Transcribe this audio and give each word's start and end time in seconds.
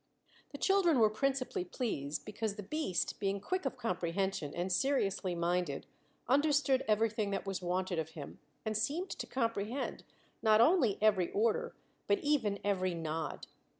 The 0.51 0.57
children 0.57 0.97
were 0.97 1.11
principally 1.11 1.63
pleased 1.63 2.25
because 2.25 2.55
the 2.55 2.63
beast, 2.63 3.19
being 3.19 3.39
quick 3.39 3.67
of 3.67 3.77
comprehension 3.77 4.51
and 4.55 4.71
seriously 4.71 5.35
minded, 5.35 5.85
understood 6.27 6.83
everything 6.87 7.29
that 7.29 7.45
was 7.45 7.61
wanted 7.61 7.99
of 7.99 8.09
him 8.17 8.39
and 8.65 8.75
seemed 8.75 9.11
to 9.11 9.27
comprehend, 9.27 10.03
not 10.41 10.59
only 10.59 10.97
every 11.03 11.31
order, 11.33 11.75
but 12.07 12.17
even 12.21 12.57
every 12.63 12.95
nod. 12.95 13.45